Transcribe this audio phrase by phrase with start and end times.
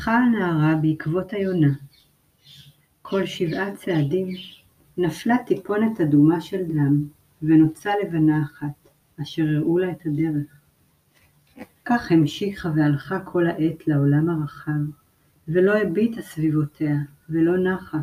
[0.00, 1.72] הלכה הנערה בעקבות היונה.
[3.02, 4.28] כל שבעה צעדים
[4.98, 7.04] נפלה טיפונת אדומה של דם,
[7.42, 8.90] ונוצה לבנה אחת,
[9.22, 10.60] אשר הראו לה את הדרך.
[11.84, 14.80] כך המשיכה והלכה כל העת לעולם הרחב,
[15.48, 16.96] ולא הביטה סביבותיה,
[17.30, 17.98] ולא נחה,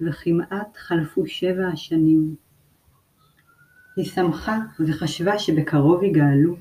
[0.00, 2.34] וכמעט חלפו שבע השנים.
[3.96, 6.56] היא שמחה וחשבה שבקרוב יגאלו,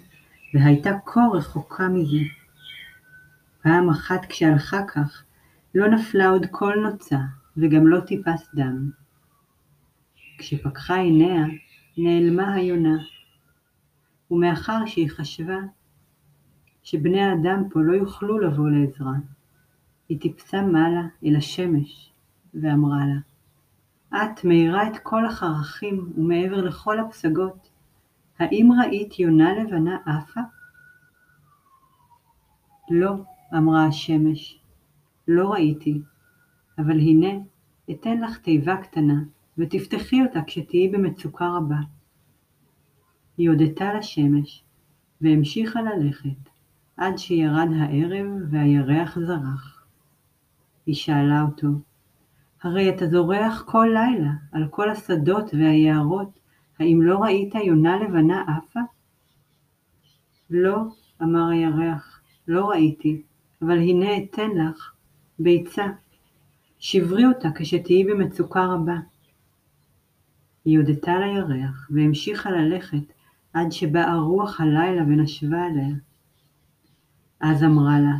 [0.53, 2.42] והייתה כה רחוקה מזה.
[3.63, 5.23] פעם אחת כשהלכה כך,
[5.75, 7.17] לא נפלה עוד כל נוצה,
[7.57, 8.89] וגם לא טיפת דם.
[10.37, 11.45] כשפקחה עיניה,
[11.97, 12.97] נעלמה היונה,
[14.31, 15.57] ומאחר שהיא חשבה
[16.83, 19.13] שבני האדם פה לא יוכלו לבוא לעזרה,
[20.09, 22.13] היא טיפסה מעלה אל השמש,
[22.53, 27.69] ואמרה לה, את מאירה את כל החרכים ומעבר לכל הפסגות,
[28.39, 30.41] האם ראית יונה לבנה עפה?
[32.91, 33.15] לא,
[33.57, 34.59] אמרה השמש,
[35.27, 36.01] לא ראיתי,
[36.77, 37.29] אבל הנה
[37.91, 39.23] אתן לך תיבה קטנה,
[39.57, 41.79] ותפתחי אותה כשתהיי במצוקה רבה.
[43.37, 44.63] היא הודתה לשמש,
[45.21, 46.49] והמשיכה ללכת,
[46.97, 49.85] עד שירד הערב והירח זרח.
[50.85, 51.67] היא שאלה אותו,
[52.63, 56.39] הרי אתה זורח כל לילה על כל השדות והיערות,
[56.79, 58.79] האם לא ראית יונה לבנה עפה?
[60.49, 60.77] לא,
[61.21, 63.21] אמר הירח, לא ראיתי,
[63.65, 64.91] אבל הנה אתן לך
[65.39, 65.87] ביצה.
[66.83, 68.97] שברי אותה כשתהיי במצוקה רבה.
[70.65, 73.13] היא הודתה לירח, והמשיכה ללכת
[73.53, 75.95] עד שבאה רוח הלילה ונשבה עליה.
[77.39, 78.15] אז אמרה לה,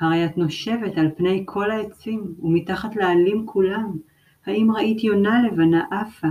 [0.00, 3.98] הרי את נושבת על פני כל העצים, ומתחת לעלים כולם,
[4.46, 6.28] האם ראית יונה לבנה עפה?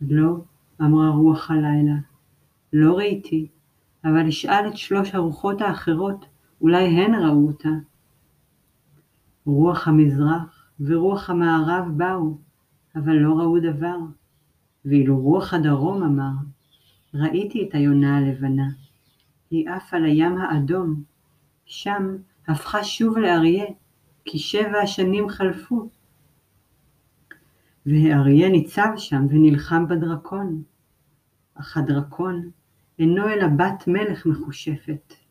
[0.00, 0.36] לא,
[0.80, 1.96] אמרה רוח הלילה,
[2.72, 3.48] לא ראיתי,
[4.04, 6.26] אבל אשאל את שלוש הרוחות האחרות,
[6.64, 7.68] אולי הן ראו אותה.
[9.46, 12.38] רוח המזרח ורוח המערב באו,
[12.96, 13.96] אבל לא ראו דבר,
[14.84, 16.32] ואילו רוח הדרום אמר,
[17.14, 18.68] ראיתי את היונה הלבנה,
[19.50, 21.02] היא עפה לים האדום,
[21.66, 22.16] שם
[22.48, 23.64] הפכה שוב לאריה,
[24.24, 25.88] כי שבע השנים חלפו.
[27.86, 30.62] והאריה ניצב שם ונלחם בדרקון,
[31.54, 32.50] אך הדרקון
[32.98, 35.23] אינו אלא בת מלך מחושפת.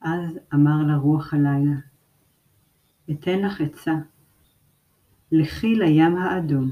[0.00, 1.76] אז אמר לה רוח הלילה,
[3.10, 3.94] אתן לך עצה,
[5.32, 6.70] לכי לים האדום,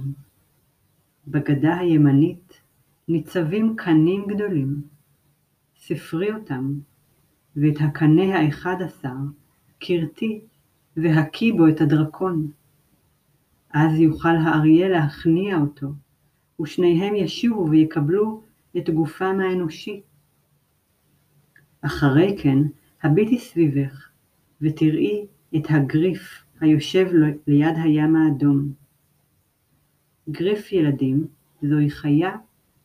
[1.28, 2.60] בגדה הימנית
[3.08, 4.82] ניצבים קנים גדולים,
[5.76, 6.74] ספרי אותם,
[7.56, 9.16] ואת הקנה האחד עשר
[9.80, 10.40] כרתי
[10.96, 12.50] והקי בו את הדרקון.
[13.70, 15.92] אז יוכל האריה להכניע אותו,
[16.60, 18.42] ושניהם ישובו ויקבלו
[18.76, 20.02] את גופם האנושי.
[21.80, 22.58] אחרי כן
[23.04, 24.08] הביטי סביבך,
[24.60, 25.26] ותראי
[25.56, 27.06] את הגריף היושב
[27.46, 28.72] ליד הים האדום.
[30.28, 31.26] גריף ילדים
[31.62, 32.36] זוהי חיה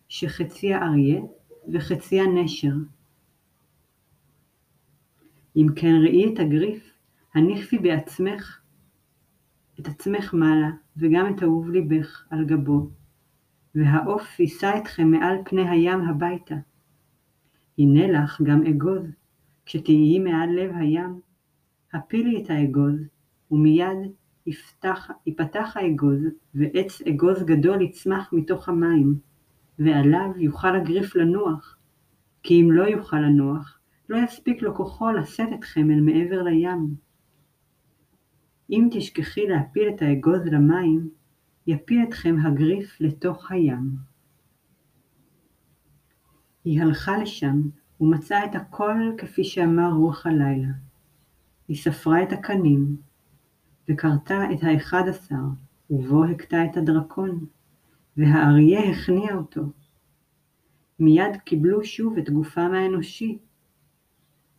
[0.09, 1.22] שחציה אריה
[1.74, 2.74] וחציה נשר.
[5.56, 6.91] אם כן ראי את הגריף,
[7.35, 8.62] הניחי בעצמך
[9.79, 12.90] את עצמך מעלה, וגם את אהוב ליבך על גבו,
[13.75, 16.56] והעוף יישא אתכם מעל פני הים הביתה.
[17.78, 19.19] הנה לך גם אגוז,
[19.69, 21.19] כשתהיי מעל לב הים,
[21.94, 23.07] הפילי את האגוז,
[23.52, 23.97] ומיד
[24.46, 26.22] יפתח, יפתח האגוז,
[26.56, 29.19] ועץ אגוז גדול יצמח מתוך המים,
[29.79, 31.78] ועליו יוכל הגריף לנוח,
[32.44, 33.79] כי אם לא יוכל לנוח,
[34.09, 36.96] לא יספיק לו כוחו לשאת אתכם אל מעבר לים.
[38.69, 41.09] אם תשכחי להפיל את האגוז למים,
[41.68, 43.90] יפיל אתכם הגריף לתוך הים.
[46.66, 47.62] היא הלכה לשם
[48.01, 50.69] ומצאה את הכל כפי שאמר רוח הלילה.
[51.67, 52.97] היא ספרה את הקנים,
[53.90, 55.35] וקרתה את האחד עשר,
[55.90, 57.46] ובו הכתה את הדרקון,
[58.17, 59.61] והאריה הכניע אותו.
[60.99, 63.37] מיד קיבלו שוב את גופם האנושי,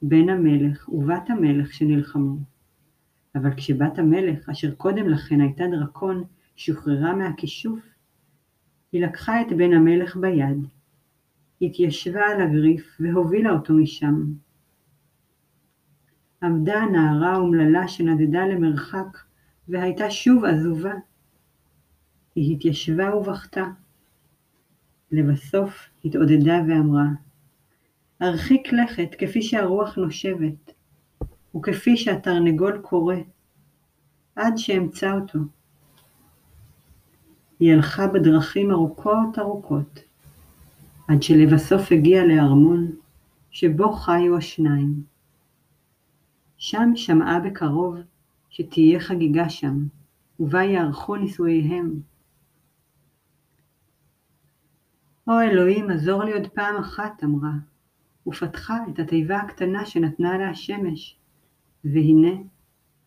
[0.03, 2.37] בן המלך ובת המלך שנלחמו.
[3.35, 6.25] אבל כשבת המלך, אשר קודם לכן הייתה דרקון,
[6.57, 7.81] שוחררה מהכישוף,
[8.93, 10.67] היא לקחה את בן המלך ביד,
[11.61, 14.25] התיישבה על הגריף והובילה אותו משם.
[16.43, 19.19] עמדה הנערה האומללה שנדדה למרחק,
[19.69, 20.95] והייתה שוב עזובה.
[22.35, 23.65] היא התיישבה ובכתה.
[25.13, 27.07] לבסוף התעודדה ואמרה,
[28.23, 30.73] ארחיק לכת כפי שהרוח נושבת,
[31.57, 33.17] וכפי שהתרנגול קורא,
[34.37, 35.39] עד שאמצא אותו.
[37.61, 40.01] היא הלכה בדרכים ארוכות ארוכות,
[41.11, 42.93] עד שלבסוף הגיעה לארמון,
[43.51, 45.03] שבו חיו השניים.
[46.57, 47.97] שם שמעה בקרוב
[48.51, 49.87] שתהיה חגיגה שם,
[50.41, 52.01] ובה יערכו נישואיהם.
[55.29, 57.53] "או אלוהים, עזור לי עוד פעם אחת", אמרה,
[58.27, 61.19] ופתחה את התיבה הקטנה שנתנה לה השמש,
[61.85, 62.43] והנה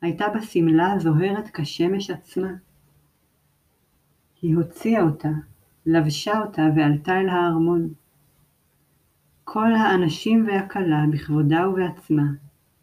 [0.02, 2.52] הייתה בה שמלה זוהרת כשמש עצמה.
[4.42, 5.30] היא הוציאה אותה,
[5.86, 7.94] לבשה אותה ועלתה אל הארמון.
[9.44, 12.24] כל האנשים והכלה בכבודה ובעצמה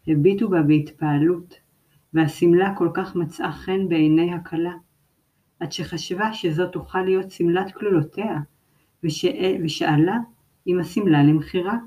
[0.07, 1.55] הביטו בה בהתפעלות,
[2.13, 4.73] והשמלה כל כך מצאה חן בעיני הכלה,
[5.59, 8.39] עד שחשבה שזאת תוכל להיות שמלת כלולותיה,
[9.03, 10.17] ושאלה
[10.67, 11.77] אם השמלה למכירה.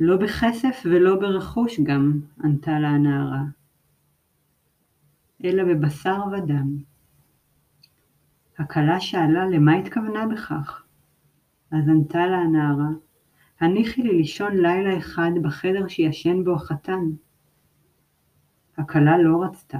[0.00, 3.42] לא בכסף ולא ברכוש גם, ענתה לה הנערה,
[5.44, 6.91] אלא בבשר ודם.
[8.58, 10.82] הכלה שאלה למה התכוונה בכך,
[11.70, 12.88] אז ענתה לה הנערה,
[13.60, 17.00] הניחי לי לישון לילה אחד בחדר שישן בו החתן.
[18.78, 19.78] הכלה לא רצתה,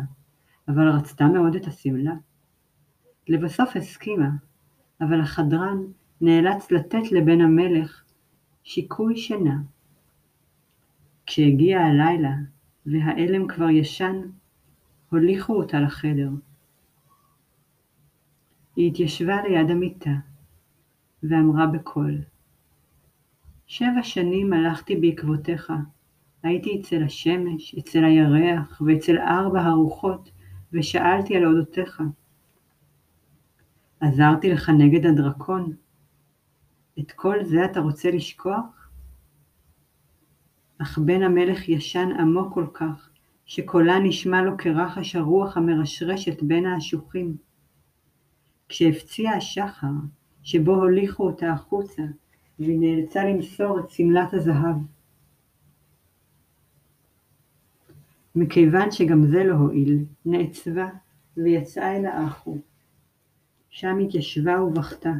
[0.68, 2.14] אבל רצתה מאוד את השמלה.
[3.28, 4.30] לבסוף הסכימה,
[5.00, 5.78] אבל החדרן
[6.20, 8.04] נאלץ לתת לבן המלך
[8.64, 9.58] שיקוי שינה.
[11.26, 12.34] כשהגיע הלילה
[12.86, 14.20] והעלם כבר ישן,
[15.10, 16.30] הוליכו אותה לחדר.
[18.76, 20.10] היא התיישבה ליד המיטה,
[21.22, 22.18] ואמרה בקול,
[23.66, 25.72] שבע שנים הלכתי בעקבותיך,
[26.42, 30.30] הייתי אצל השמש, אצל הירח ואצל ארבע הרוחות,
[30.72, 32.02] ושאלתי על אודותיך.
[34.00, 35.72] עזרתי לך נגד הדרקון.
[36.98, 38.88] את כל זה אתה רוצה לשכוח?
[40.78, 43.10] אך בן המלך ישן עמוק כל כך,
[43.46, 47.36] שקולה נשמע לו כרחש הרוח המרשרשת בין האשוחים.
[48.72, 49.92] כשהפציע השחר,
[50.42, 52.02] שבו הוליכו אותה החוצה,
[52.58, 54.76] והיא נאלצה למסור את שמלת הזהב.
[58.34, 60.88] מכיוון שגם זה לא הועיל, נעצבה
[61.36, 62.58] ויצאה אל האחו.
[63.70, 65.12] שם התיישבה ובכתה.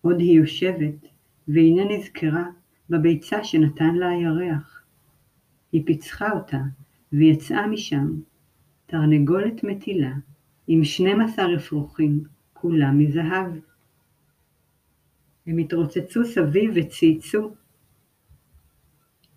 [0.00, 1.06] עוד היא יושבת,
[1.48, 2.44] והנה נזכרה
[2.90, 4.82] בביצה שנתן לה הירח.
[5.72, 6.60] היא פיצחה אותה,
[7.12, 8.20] ויצאה משם,
[8.86, 10.12] תרנגולת מטילה,
[10.66, 13.52] עם שנים עשר אפרוחים, כולם מזהב.
[15.46, 17.54] הם התרוצצו סביב וצייצו.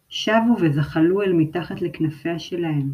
[0.10, 2.92] שבו וזחלו אל מתחת לכנפיה שלהם.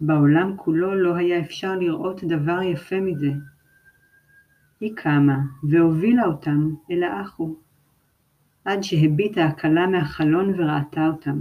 [0.00, 3.32] בעולם כולו לא היה אפשר לראות דבר יפה מזה.
[4.80, 5.38] היא קמה
[5.70, 7.56] והובילה אותם אל האחו,
[8.64, 11.40] עד שהביטה הכלה מהחלון וראתה אותם.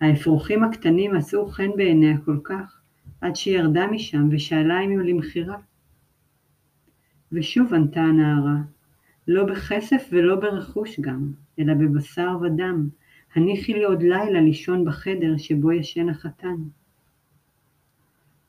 [0.00, 2.81] האפרוחים הקטנים מצאו חן בעיניה כל כך,
[3.22, 5.56] עד שירדה משם ושאלה אם הם למכירה.
[7.32, 8.56] ושוב ענתה הנערה,
[9.28, 12.88] לא בכסף ולא ברכוש גם, אלא בבשר ודם,
[13.34, 16.56] הניחי לי עוד לילה לישון בחדר שבו ישן החתן.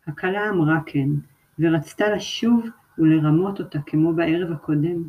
[0.08, 1.10] הכלה אמרה כן,
[1.60, 2.66] ורצתה לשוב
[2.98, 5.08] ולרמות אותה כמו בערב הקודם.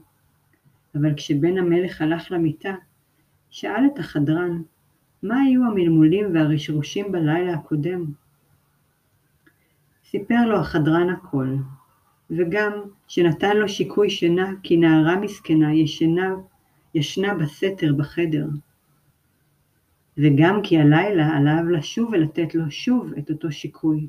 [0.94, 2.74] אבל כשבן המלך הלך למיטה,
[3.50, 4.62] שאל את החדרן,
[5.22, 8.04] מה היו המלמולים והרשרושים בלילה הקודם?
[10.16, 11.56] סיפר לו החדרן הכל,
[12.30, 12.72] וגם
[13.08, 16.34] שנתן לו שיקוי שינה כי נערה מסכנה ישנה,
[16.94, 18.46] ישנה בסתר בחדר.
[20.18, 24.08] וגם כי הלילה עליו לשוב ולתת לו שוב את אותו שיקוי.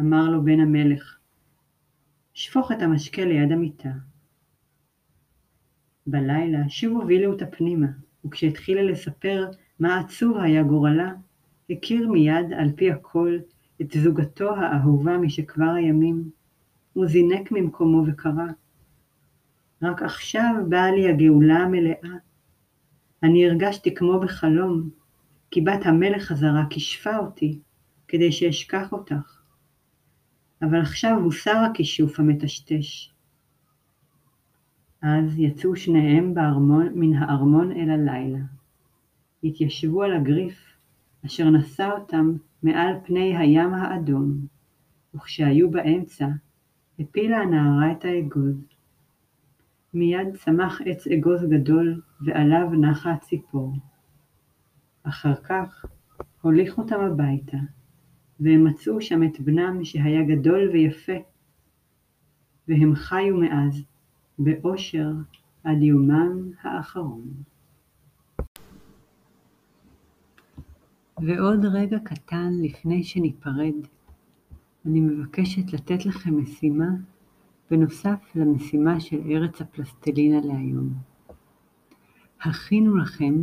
[0.00, 1.18] אמר לו בן המלך,
[2.34, 3.92] שפוך את המשקה ליד המיטה.
[6.06, 7.88] בלילה שוב הובילו אותה פנימה,
[8.24, 9.50] וכשהתחילה לספר
[9.80, 11.12] מה עצוב היה גורלה,
[11.70, 13.38] הכיר מיד על פי הכל
[13.82, 16.30] את זוגתו האהובה משכבר הימים,
[16.92, 18.46] הוא זינק ממקומו וקרא,
[19.82, 22.16] רק עכשיו באה לי הגאולה המלאה.
[23.22, 24.90] אני הרגשתי כמו בחלום,
[25.50, 27.60] כי בת המלך הזרה כישפה אותי,
[28.08, 29.40] כדי שאשכח אותך.
[30.62, 33.12] אבל עכשיו הוסר הכישוף המטשטש.
[35.02, 38.38] אז יצאו שניהם בארמון, מן הארמון אל הלילה.
[39.44, 40.65] התיישבו על הגריף,
[41.26, 44.46] אשר נשא אותם מעל פני הים האדום,
[45.14, 46.26] וכשהיו באמצע,
[46.98, 48.56] הפילה הנערה את האגוז.
[49.94, 53.72] מיד צמח עץ אגוז גדול, ועליו נחה הציפור.
[55.02, 55.84] אחר כך
[56.40, 57.58] הוליך אותם הביתה,
[58.40, 61.16] והם מצאו שם את בנם שהיה גדול ויפה,
[62.68, 63.84] והם חיו מאז
[64.38, 65.12] באושר
[65.64, 67.28] עד יומם האחרון.
[71.22, 73.74] ועוד רגע קטן לפני שניפרד,
[74.86, 76.88] אני מבקשת לתת לכם משימה
[77.70, 80.94] בנוסף למשימה של ארץ הפלסטלינה להיום.
[82.42, 83.42] הכינו לכם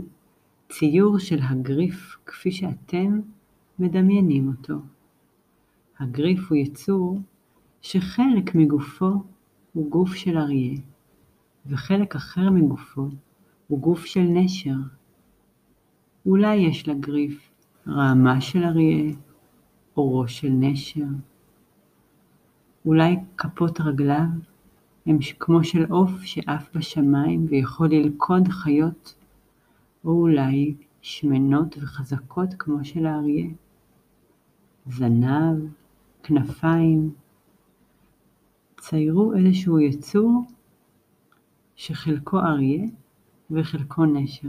[0.70, 3.20] ציור של הגריף כפי שאתם
[3.80, 4.76] מדמיינים אותו.
[6.00, 7.20] הגריף הוא יצור
[7.82, 9.24] שחלק מגופו
[9.74, 10.78] הוא גוף של אריה,
[11.66, 13.08] וחלק אחר מגופו
[13.68, 14.78] הוא גוף של נשר.
[16.26, 17.53] אולי יש לגריף
[17.88, 19.14] רעמה של אריה
[19.98, 21.06] או ראש של נשר.
[22.86, 24.26] אולי כפות רגליו
[25.06, 29.16] הם כמו של עוף שעף בשמיים ויכול ללכוד חיות,
[30.06, 33.48] או אולי שמנות וחזקות כמו של האריה.
[34.88, 35.58] זנב,
[36.24, 37.14] כנפיים.
[38.80, 40.44] ציירו איזשהו יצור
[41.76, 42.86] שחלקו אריה
[43.52, 44.48] וחלקו נשר.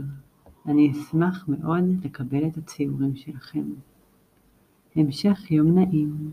[0.67, 3.63] אני אשמח מאוד לקבל את הציורים שלכם.
[4.95, 6.31] המשך יום נעים.